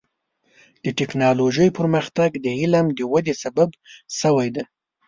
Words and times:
د 0.83 0.85
ټکنالوجۍ 0.99 1.69
پرمختګ 1.79 2.29
د 2.45 2.47
علم 2.61 2.85
د 2.97 2.99
ودې 3.11 3.33
سبب 3.43 3.69
شوی 4.19 4.47
دی. 4.55 4.63